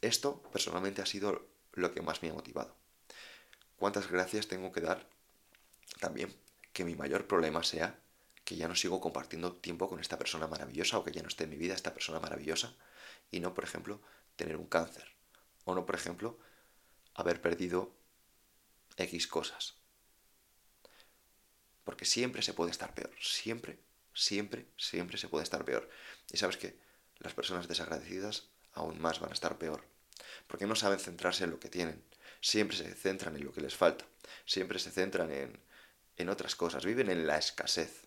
Esto 0.00 0.42
personalmente 0.52 1.02
ha 1.02 1.06
sido 1.06 1.48
lo 1.72 1.92
que 1.92 2.02
más 2.02 2.22
me 2.22 2.30
ha 2.30 2.34
motivado 2.34 2.78
cuántas 3.78 4.10
gracias 4.10 4.48
tengo 4.48 4.72
que 4.72 4.80
dar 4.80 5.08
también 6.00 6.34
que 6.72 6.84
mi 6.84 6.94
mayor 6.94 7.26
problema 7.26 7.62
sea 7.62 7.98
que 8.44 8.56
ya 8.56 8.68
no 8.68 8.74
sigo 8.74 9.00
compartiendo 9.00 9.54
tiempo 9.54 9.88
con 9.88 10.00
esta 10.00 10.18
persona 10.18 10.46
maravillosa 10.46 10.98
o 10.98 11.04
que 11.04 11.12
ya 11.12 11.22
no 11.22 11.28
esté 11.28 11.44
en 11.44 11.50
mi 11.50 11.56
vida 11.56 11.74
esta 11.74 11.94
persona 11.94 12.20
maravillosa 12.20 12.74
y 13.30 13.40
no, 13.40 13.54
por 13.54 13.64
ejemplo, 13.64 14.00
tener 14.36 14.56
un 14.56 14.66
cáncer 14.66 15.06
o 15.64 15.74
no, 15.74 15.84
por 15.84 15.94
ejemplo, 15.94 16.38
haber 17.14 17.42
perdido 17.42 17.94
X 18.96 19.26
cosas. 19.26 19.74
Porque 21.84 22.06
siempre 22.06 22.42
se 22.42 22.54
puede 22.54 22.70
estar 22.70 22.94
peor, 22.94 23.14
siempre, 23.20 23.78
siempre, 24.18 24.66
siempre 24.76 25.16
se 25.16 25.28
puede 25.28 25.44
estar 25.44 25.64
peor. 25.64 25.88
Y 26.32 26.36
sabes 26.36 26.56
que 26.56 26.78
las 27.18 27.34
personas 27.34 27.68
desagradecidas 27.68 28.48
aún 28.72 29.00
más 29.00 29.20
van 29.20 29.30
a 29.30 29.34
estar 29.34 29.58
peor, 29.58 29.84
porque 30.46 30.66
no 30.66 30.74
saben 30.74 30.98
centrarse 30.98 31.44
en 31.44 31.50
lo 31.50 31.60
que 31.60 31.68
tienen, 31.68 32.04
siempre 32.40 32.76
se 32.76 32.92
centran 32.94 33.36
en 33.36 33.44
lo 33.44 33.52
que 33.52 33.60
les 33.60 33.76
falta, 33.76 34.04
siempre 34.44 34.78
se 34.78 34.90
centran 34.90 35.30
en, 35.32 35.60
en 36.16 36.28
otras 36.28 36.54
cosas, 36.54 36.84
viven 36.84 37.10
en 37.10 37.26
la 37.26 37.38
escasez. 37.38 38.06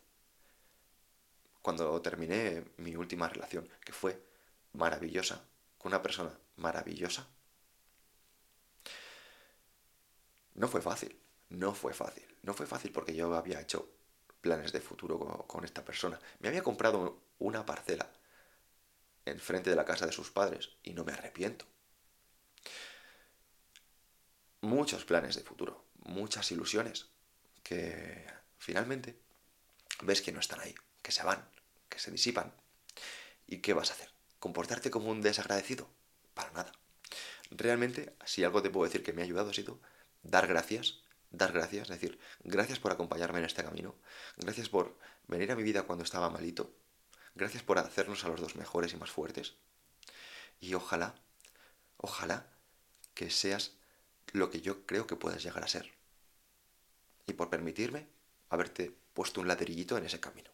Cuando 1.62 2.02
terminé 2.02 2.66
mi 2.78 2.96
última 2.96 3.30
relación, 3.30 3.70
que 3.84 3.94
fue 3.94 4.22
maravillosa, 4.74 5.46
con 5.78 5.92
una 5.92 6.02
persona 6.02 6.38
maravillosa, 6.58 7.28
no 10.56 10.68
fue 10.68 10.82
fácil, 10.82 11.20
no 11.50 11.74
fue 11.74 11.94
fácil, 11.94 12.26
no 12.44 12.54
fue 12.54 12.66
fácil 12.66 12.92
porque 12.92 13.16
yo 13.16 13.34
había 13.36 13.62
hecho 13.62 13.90
planes 14.42 14.72
de 14.72 14.82
futuro 14.82 15.20
con, 15.48 15.64
esta 15.64 15.86
persona. 15.86 16.20
Me 16.40 16.50
había 16.50 16.64
comprado 16.64 17.22
una 17.40 17.66
parcela 17.66 18.12
enfrente 19.26 19.70
de 19.70 19.76
la 19.76 19.86
casa 19.86 20.06
de 20.06 20.12
sus 20.12 20.32
padres 20.32 20.70
y 20.84 20.94
no 20.94 21.04
me 21.04 21.14
arrepiento 21.14 21.66
muchos 24.62 25.06
planes 25.06 25.36
de 25.36 25.44
futuro, 25.44 25.86
muchas 26.06 26.52
ilusiones 26.52 27.08
que 27.64 28.26
finalmente 28.58 29.20
ves 30.04 30.22
que 30.22 30.32
no 30.32 30.40
están 30.40 30.60
ahí, 30.62 30.76
que 31.02 31.12
se 31.12 31.24
van, 31.24 31.48
que 31.90 32.00
se 32.00 32.12
disipan. 32.12 32.54
¿Y 33.48 33.58
qué 33.58 33.74
vas 33.74 33.90
a 33.90 33.94
hacer? 33.94 34.10
¿Comportarte 34.40 34.92
como 34.92 35.10
un 35.10 35.22
desagradecido? 35.22 35.90
Para 36.34 36.52
nada. 36.52 36.72
Realmente, 37.50 38.16
si 38.26 38.44
algo 38.44 38.62
te 38.62 38.70
puedo 38.70 38.86
decir 38.86 39.04
que 39.04 39.14
me 39.14 39.22
ha 39.22 39.26
ayudado 39.26 39.50
ha 39.50 39.54
sido 39.54 39.80
dar 40.24 40.48
gracias, 40.48 41.02
dar 41.32 41.52
gracias, 41.52 41.90
es 41.90 42.00
decir, 42.00 42.20
gracias 42.44 42.80
por 42.80 42.92
acompañarme 42.92 43.40
en 43.40 43.46
este 43.46 43.64
camino, 43.64 43.96
gracias 44.38 44.70
por 44.70 44.98
venir 45.28 45.52
a 45.52 45.56
mi 45.56 45.64
vida 45.64 45.84
cuando 45.84 46.04
estaba 46.04 46.30
malito, 46.30 46.74
gracias 47.36 47.64
por 47.64 47.80
hacernos 47.80 48.24
a 48.24 48.28
los 48.28 48.42
dos 48.42 48.56
mejores 48.56 48.94
y 48.94 48.98
más 48.98 49.12
fuertes. 49.12 49.56
Y 50.60 50.74
ojalá, 50.74 51.16
ojalá 51.98 52.46
que 53.14 53.30
seas 53.30 53.72
lo 54.34 54.52
que 54.52 54.62
yo 54.62 54.86
creo 54.86 55.08
que 55.08 55.16
puedes 55.16 55.44
llegar 55.44 55.64
a 55.64 55.68
ser. 55.68 55.92
Y 57.26 57.34
por 57.34 57.50
permitirme 57.50 58.08
haberte 58.50 58.96
puesto 59.14 59.42
un 59.42 59.48
ladrillito 59.48 59.98
en 59.98 60.06
ese 60.06 60.20
camino. 60.20 60.52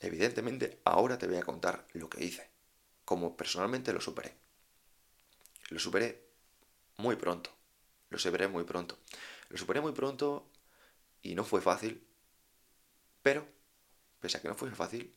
Evidentemente, 0.00 0.80
ahora 0.84 1.16
te 1.16 1.28
voy 1.28 1.36
a 1.36 1.44
contar 1.44 1.86
lo 1.92 2.10
que 2.10 2.24
hice, 2.24 2.50
como 3.04 3.36
personalmente 3.36 3.92
lo 3.92 4.00
superé. 4.00 4.34
Lo 5.68 5.78
superé 5.78 6.31
muy 6.96 7.16
pronto, 7.16 7.50
lo 8.10 8.18
superé 8.18 8.48
muy 8.48 8.64
pronto. 8.64 8.98
Lo 9.48 9.58
superé 9.58 9.80
muy 9.80 9.92
pronto 9.92 10.48
y 11.22 11.34
no 11.34 11.44
fue 11.44 11.60
fácil, 11.60 12.06
pero, 13.22 13.46
pese 14.20 14.36
a 14.36 14.42
que 14.42 14.48
no 14.48 14.54
fue 14.54 14.70
fácil, 14.72 15.14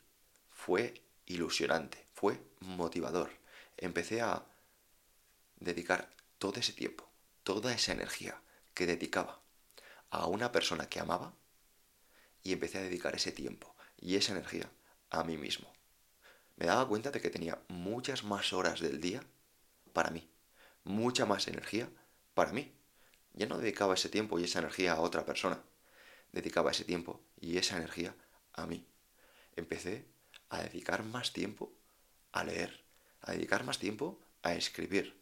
fue 0.49 0.93
ilusionante, 1.25 2.07
fue 2.13 2.39
motivador. 2.59 3.31
Empecé 3.77 4.21
a 4.21 4.45
dedicar 5.57 6.09
todo 6.37 6.59
ese 6.59 6.73
tiempo, 6.73 7.09
toda 7.43 7.73
esa 7.73 7.91
energía 7.91 8.39
que 8.73 8.85
dedicaba 8.85 9.41
a 10.09 10.27
una 10.27 10.51
persona 10.51 10.87
que 10.87 10.99
amaba 10.99 11.33
y 12.43 12.53
empecé 12.53 12.77
a 12.77 12.81
dedicar 12.81 13.15
ese 13.15 13.31
tiempo 13.31 13.75
y 13.97 14.15
esa 14.15 14.33
energía 14.33 14.69
a 15.09 15.23
mí 15.23 15.37
mismo. 15.37 15.73
Me 16.57 16.65
daba 16.65 16.87
cuenta 16.87 17.11
de 17.11 17.19
que 17.19 17.29
tenía 17.29 17.61
muchas 17.67 18.23
más 18.23 18.53
horas 18.53 18.79
del 18.79 19.01
día 19.01 19.23
para 19.93 20.11
mí, 20.11 20.29
mucha 20.85 21.25
más 21.25 21.47
energía 21.47 21.89
para 22.33 22.53
mí. 22.53 22.71
Ya 23.33 23.47
no 23.47 23.57
dedicaba 23.57 23.95
ese 23.95 24.07
tiempo 24.09 24.39
y 24.39 24.45
esa 24.45 24.59
energía 24.59 24.93
a 24.93 25.01
otra 25.01 25.25
persona, 25.25 25.61
dedicaba 26.31 26.71
ese 26.71 26.85
tiempo 26.85 27.21
y 27.39 27.57
esa 27.57 27.75
energía 27.75 28.15
a 28.53 28.65
mí. 28.65 28.87
Empecé 29.57 30.05
a 30.49 30.61
dedicar 30.63 31.03
más 31.03 31.33
tiempo 31.33 31.73
a 32.31 32.43
leer, 32.43 32.85
a 33.21 33.33
dedicar 33.33 33.65
más 33.65 33.79
tiempo 33.79 34.21
a 34.45 34.53
escribir, 34.53 35.19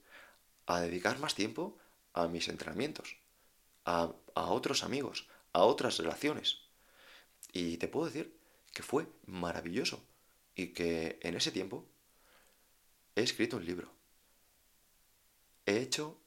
a 0.66 0.82
dedicar 0.82 1.18
más 1.20 1.34
tiempo 1.34 1.78
a 2.14 2.28
mis 2.28 2.50
entrenamientos, 2.50 3.16
a, 3.86 4.14
otros 4.36 4.84
amigos, 4.84 5.28
a 5.54 5.64
otras 5.64 5.98
relaciones. 5.98 6.60
Y 7.54 7.78
te 7.78 7.88
puedo 7.88 8.08
decir 8.08 8.38
que 8.74 8.84
fue 8.84 9.08
maravilloso 9.26 10.04
y 10.56 10.74
que 10.74 11.20
en 11.22 11.36
ese 11.36 11.52
tiempo 11.52 11.88
he 13.16 13.24
escrito 13.24 13.58
un 13.58 13.66
libro. 13.66 13.92
He 15.66 15.78
hecho 15.78 16.20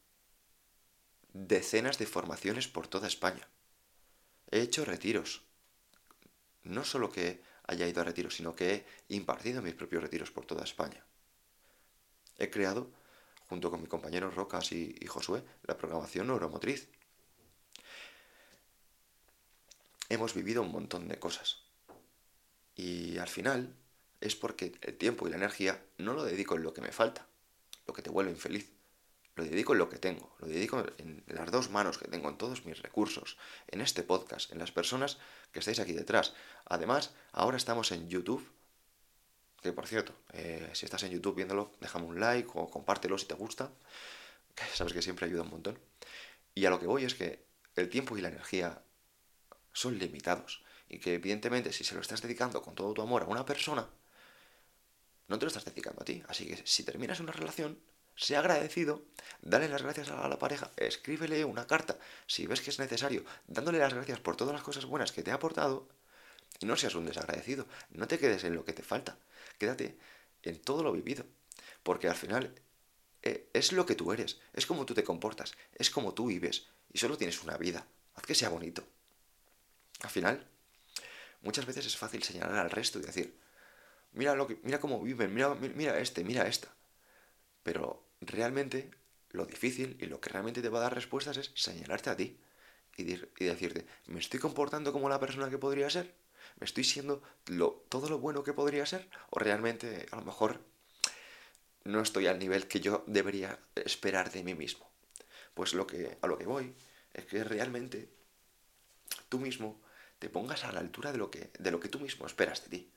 decenas 1.32 1.98
de 1.98 2.06
formaciones 2.06 2.68
por 2.68 2.88
toda 2.88 3.06
España. 3.06 3.46
He 4.50 4.60
hecho 4.60 4.84
retiros. 4.84 5.42
No 6.62 6.84
solo 6.84 7.10
que 7.10 7.42
haya 7.64 7.86
ido 7.86 8.00
a 8.00 8.04
retiros, 8.04 8.34
sino 8.34 8.54
que 8.54 8.86
he 9.08 9.14
impartido 9.14 9.60
mis 9.62 9.74
propios 9.74 10.02
retiros 10.02 10.30
por 10.30 10.46
toda 10.46 10.64
España. 10.64 11.04
he 12.38 12.50
creado, 12.50 12.90
junto 13.48 13.70
con 13.70 13.80
mi 13.80 13.86
compañero 13.86 14.30
Rocas 14.30 14.72
y, 14.72 14.94
y 15.00 15.06
Josué, 15.06 15.42
la 15.64 15.76
programación 15.76 16.26
neuromotriz. 16.26 16.88
Hemos 20.08 20.34
vivido 20.34 20.62
un 20.62 20.70
montón 20.70 21.08
de 21.08 21.18
cosas. 21.18 21.62
Y 22.74 23.18
al 23.18 23.28
final 23.28 23.74
es 24.20 24.36
porque 24.36 24.72
el 24.82 24.96
tiempo 24.96 25.26
y 25.26 25.30
la 25.30 25.36
energía 25.36 25.82
no 25.98 26.12
lo 26.12 26.24
dedico 26.24 26.56
en 26.56 26.62
lo 26.62 26.74
que 26.74 26.82
me 26.82 26.92
falta, 26.92 27.26
lo 27.86 27.94
que 27.94 28.02
te 28.02 28.10
vuelve 28.10 28.30
infeliz. 28.30 28.75
Lo 29.36 29.44
dedico 29.44 29.74
en 29.74 29.78
lo 29.78 29.90
que 29.90 29.98
tengo, 29.98 30.34
lo 30.40 30.48
dedico 30.48 30.82
en 30.96 31.22
las 31.26 31.50
dos 31.50 31.70
manos 31.70 31.98
que 31.98 32.08
tengo, 32.08 32.30
en 32.30 32.38
todos 32.38 32.64
mis 32.64 32.80
recursos, 32.80 33.36
en 33.68 33.82
este 33.82 34.02
podcast, 34.02 34.50
en 34.50 34.58
las 34.58 34.72
personas 34.72 35.18
que 35.52 35.58
estáis 35.58 35.78
aquí 35.78 35.92
detrás. 35.92 36.32
Además, 36.64 37.12
ahora 37.32 37.58
estamos 37.58 37.92
en 37.92 38.08
YouTube, 38.08 38.50
que 39.60 39.72
por 39.74 39.86
cierto, 39.86 40.14
eh, 40.32 40.70
si 40.72 40.86
estás 40.86 41.02
en 41.02 41.12
YouTube 41.12 41.36
viéndolo, 41.36 41.70
déjame 41.80 42.06
un 42.06 42.18
like 42.18 42.48
o 42.54 42.70
compártelo 42.70 43.18
si 43.18 43.26
te 43.26 43.34
gusta, 43.34 43.70
que 44.54 44.64
sabes 44.74 44.94
que 44.94 45.02
siempre 45.02 45.26
ayuda 45.26 45.42
un 45.42 45.50
montón. 45.50 45.78
Y 46.54 46.64
a 46.64 46.70
lo 46.70 46.80
que 46.80 46.86
voy 46.86 47.04
es 47.04 47.14
que 47.14 47.44
el 47.74 47.90
tiempo 47.90 48.16
y 48.16 48.22
la 48.22 48.28
energía 48.28 48.82
son 49.74 49.98
limitados 49.98 50.64
y 50.88 50.98
que 50.98 51.14
evidentemente 51.14 51.74
si 51.74 51.84
se 51.84 51.94
lo 51.94 52.00
estás 52.00 52.22
dedicando 52.22 52.62
con 52.62 52.74
todo 52.74 52.94
tu 52.94 53.02
amor 53.02 53.24
a 53.24 53.26
una 53.26 53.44
persona, 53.44 53.86
no 55.28 55.38
te 55.38 55.44
lo 55.44 55.48
estás 55.48 55.66
dedicando 55.66 56.00
a 56.00 56.04
ti. 56.06 56.22
Así 56.26 56.46
que 56.46 56.66
si 56.66 56.84
terminas 56.84 57.20
una 57.20 57.32
relación, 57.32 57.78
sea 58.16 58.40
agradecido, 58.40 59.02
dale 59.42 59.68
las 59.68 59.82
gracias 59.82 60.10
a 60.10 60.28
la 60.28 60.38
pareja, 60.38 60.70
escríbele 60.76 61.44
una 61.44 61.66
carta, 61.66 61.98
si 62.26 62.46
ves 62.46 62.60
que 62.60 62.70
es 62.70 62.78
necesario, 62.78 63.24
dándole 63.46 63.78
las 63.78 63.94
gracias 63.94 64.20
por 64.20 64.36
todas 64.36 64.54
las 64.54 64.62
cosas 64.62 64.86
buenas 64.86 65.12
que 65.12 65.22
te 65.22 65.30
ha 65.30 65.34
aportado, 65.34 65.86
y 66.58 66.66
no 66.66 66.76
seas 66.76 66.94
un 66.94 67.06
desagradecido, 67.06 67.66
no 67.90 68.08
te 68.08 68.18
quedes 68.18 68.44
en 68.44 68.54
lo 68.54 68.64
que 68.64 68.72
te 68.72 68.82
falta, 68.82 69.18
quédate 69.58 69.96
en 70.42 70.58
todo 70.60 70.82
lo 70.82 70.92
vivido, 70.92 71.24
porque 71.82 72.08
al 72.08 72.16
final 72.16 72.54
eh, 73.22 73.48
es 73.52 73.72
lo 73.72 73.84
que 73.84 73.94
tú 73.94 74.12
eres, 74.12 74.40
es 74.54 74.66
como 74.66 74.86
tú 74.86 74.94
te 74.94 75.04
comportas, 75.04 75.52
es 75.74 75.90
como 75.90 76.14
tú 76.14 76.26
vives, 76.26 76.66
y 76.92 76.98
solo 76.98 77.18
tienes 77.18 77.42
una 77.42 77.58
vida, 77.58 77.86
haz 78.14 78.24
que 78.24 78.34
sea 78.34 78.48
bonito. 78.48 78.82
Al 80.00 80.10
final, 80.10 80.46
muchas 81.42 81.66
veces 81.66 81.86
es 81.86 81.96
fácil 81.96 82.22
señalar 82.22 82.58
al 82.58 82.70
resto 82.70 82.98
y 82.98 83.02
decir, 83.02 83.36
mira, 84.12 84.34
lo 84.34 84.46
que, 84.46 84.58
mira 84.62 84.80
cómo 84.80 85.00
viven, 85.00 85.34
mira, 85.34 85.54
mira 85.54 85.98
este, 85.98 86.24
mira 86.24 86.46
esta. 86.46 86.68
Pero 87.62 88.05
realmente 88.20 88.90
lo 89.30 89.46
difícil 89.46 89.96
y 90.00 90.06
lo 90.06 90.20
que 90.20 90.30
realmente 90.30 90.62
te 90.62 90.68
va 90.68 90.78
a 90.78 90.82
dar 90.82 90.94
respuestas 90.94 91.36
es 91.36 91.52
señalarte 91.54 92.10
a 92.10 92.16
ti 92.16 92.38
y, 92.96 93.04
decirte, 93.44 93.86
¿me 94.06 94.20
estoy 94.20 94.40
comportando 94.40 94.92
como 94.92 95.08
la 95.08 95.20
persona 95.20 95.50
que 95.50 95.58
podría 95.58 95.90
ser? 95.90 96.14
¿Me 96.58 96.64
estoy 96.64 96.84
siendo 96.84 97.22
lo, 97.46 97.84
todo 97.88 98.08
lo 98.08 98.18
bueno 98.18 98.42
que 98.42 98.54
podría 98.54 98.86
ser? 98.86 99.08
¿O 99.30 99.38
realmente 99.38 100.06
a 100.10 100.16
lo 100.16 100.22
mejor 100.22 100.60
no 101.84 102.00
estoy 102.00 102.26
al 102.26 102.38
nivel 102.38 102.66
que 102.66 102.80
yo 102.80 103.04
debería 103.06 103.58
esperar 103.74 104.30
de 104.30 104.42
mí 104.42 104.54
mismo? 104.54 104.90
Pues 105.54 105.74
lo 105.74 105.86
que, 105.86 106.16
a 106.22 106.26
lo 106.26 106.38
que 106.38 106.46
voy 106.46 106.74
es 107.12 107.26
que 107.26 107.44
realmente 107.44 108.08
tú 109.28 109.38
mismo 109.38 109.80
te 110.18 110.30
pongas 110.30 110.64
a 110.64 110.72
la 110.72 110.80
altura 110.80 111.12
de 111.12 111.18
lo 111.18 111.30
que, 111.30 111.50
de 111.58 111.70
lo 111.70 111.80
que 111.80 111.88
tú 111.88 112.00
mismo 112.00 112.26
esperas 112.26 112.62
de 112.64 112.70
ti. 112.70 112.90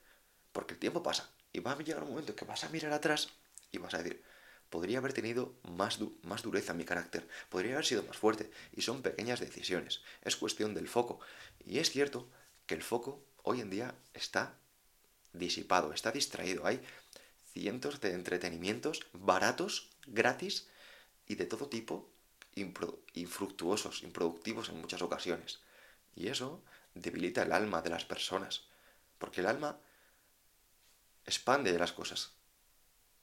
Porque 0.53 0.73
el 0.73 0.79
tiempo 0.79 1.03
pasa 1.03 1.29
y 1.51 1.59
va 1.59 1.73
a 1.73 1.77
llegar 1.77 2.03
un 2.03 2.09
momento 2.09 2.35
que 2.35 2.45
vas 2.45 2.63
a 2.63 2.69
mirar 2.69 2.93
atrás 2.93 3.29
y 3.71 3.77
vas 3.77 3.93
a 3.93 3.97
decir, 3.97 4.23
podría 4.69 4.99
haber 4.99 5.13
tenido 5.13 5.53
más, 5.63 5.99
más 6.23 6.41
dureza 6.43 6.71
en 6.71 6.77
mi 6.77 6.85
carácter, 6.85 7.27
podría 7.49 7.73
haber 7.73 7.85
sido 7.85 8.03
más 8.03 8.17
fuerte, 8.17 8.51
y 8.73 8.81
son 8.81 9.01
pequeñas 9.01 9.39
decisiones, 9.39 10.01
es 10.21 10.35
cuestión 10.35 10.73
del 10.73 10.87
foco. 10.87 11.19
Y 11.65 11.79
es 11.79 11.89
cierto 11.89 12.27
que 12.65 12.75
el 12.75 12.83
foco 12.83 13.23
hoy 13.43 13.61
en 13.61 13.69
día 13.69 13.95
está 14.13 14.57
disipado, 15.33 15.93
está 15.93 16.11
distraído, 16.11 16.65
hay 16.65 16.81
cientos 17.53 17.99
de 18.01 18.13
entretenimientos 18.13 19.07
baratos, 19.13 19.89
gratis 20.07 20.67
y 21.27 21.35
de 21.35 21.45
todo 21.45 21.67
tipo, 21.67 22.09
infructuosos, 23.13 24.03
improductivos 24.03 24.69
en 24.69 24.81
muchas 24.81 25.01
ocasiones. 25.01 25.59
Y 26.15 26.27
eso 26.27 26.61
debilita 26.93 27.43
el 27.43 27.51
alma 27.51 27.81
de 27.81 27.89
las 27.89 28.05
personas, 28.05 28.63
porque 29.17 29.41
el 29.41 29.47
alma 29.47 29.79
expande 31.25 31.71
las 31.79 31.93
cosas, 31.93 32.31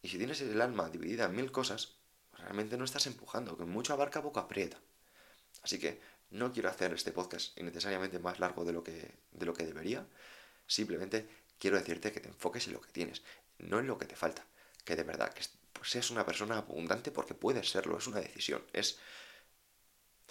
y 0.06 0.08
si 0.08 0.18
tienes 0.18 0.40
el 0.40 0.60
alma 0.60 0.88
dividida 0.88 1.24
en 1.24 1.34
mil 1.34 1.50
cosas, 1.50 1.96
realmente 2.38 2.76
no 2.76 2.84
estás 2.84 3.08
empujando, 3.08 3.58
que 3.58 3.64
mucho 3.64 3.92
abarca, 3.92 4.22
poco 4.22 4.38
aprieta. 4.38 4.80
Así 5.62 5.80
que 5.80 6.00
no 6.30 6.52
quiero 6.52 6.68
hacer 6.68 6.92
este 6.92 7.10
podcast 7.10 7.58
innecesariamente 7.58 8.20
más 8.20 8.38
largo 8.38 8.64
de 8.64 8.72
lo 8.72 8.84
que, 8.84 9.16
de 9.32 9.46
lo 9.46 9.52
que 9.52 9.66
debería. 9.66 10.06
Simplemente 10.68 11.28
quiero 11.58 11.76
decirte 11.76 12.12
que 12.12 12.20
te 12.20 12.28
enfoques 12.28 12.68
en 12.68 12.74
lo 12.74 12.80
que 12.80 12.92
tienes, 12.92 13.22
no 13.58 13.80
en 13.80 13.88
lo 13.88 13.98
que 13.98 14.04
te 14.06 14.14
falta. 14.14 14.46
Que 14.84 14.94
de 14.94 15.02
verdad, 15.02 15.34
que 15.34 15.42
seas 15.82 16.12
una 16.12 16.24
persona 16.24 16.58
abundante 16.58 17.10
porque 17.10 17.34
puedes 17.34 17.68
serlo, 17.68 17.98
es 17.98 18.06
una 18.06 18.20
decisión, 18.20 18.64
es 18.72 19.00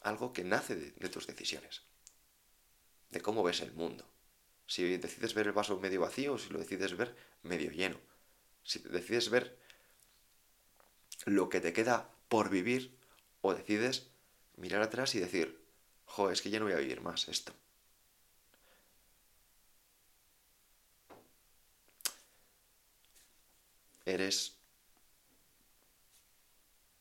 algo 0.03 0.31
que 0.31 0.45
nace 0.45 0.77
de 0.77 1.09
tus 1.09 1.27
decisiones, 1.27 1.81
de 3.09 3.19
cómo 3.19 3.43
ves 3.43 3.59
el 3.59 3.73
mundo. 3.73 4.07
Si 4.67 4.95
decides 4.95 5.33
ver 5.33 5.47
el 5.47 5.51
vaso 5.51 5.77
medio 5.81 5.99
vacío 5.99 6.35
o 6.35 6.37
si 6.37 6.49
lo 6.49 6.59
decides 6.59 6.95
ver 6.95 7.13
medio 7.43 7.71
lleno 7.71 7.99
si 8.65 8.79
decides 8.79 9.29
ver 9.29 9.57
lo 11.25 11.49
que 11.49 11.59
te 11.59 11.73
queda 11.73 12.09
por 12.29 12.49
vivir 12.49 12.95
o 13.41 13.53
decides 13.53 14.07
mirar 14.57 14.81
atrás 14.81 15.15
y 15.15 15.19
decir, 15.19 15.59
jo, 16.05 16.29
es 16.31 16.41
que 16.41 16.49
ya 16.49 16.59
no 16.59 16.65
voy 16.65 16.73
a 16.73 16.77
vivir 16.77 17.01
más 17.01 17.27
esto. 17.27 17.53
Eres 24.05 24.55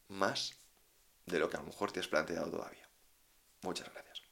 más 0.08 0.54
de 1.26 1.38
lo 1.38 1.50
que 1.50 1.56
a 1.56 1.60
lo 1.60 1.66
mejor 1.66 1.92
te 1.92 2.00
has 2.00 2.08
planteado 2.08 2.50
todavía. 2.50 2.88
Muchas 3.62 3.92
gracias. 3.92 4.23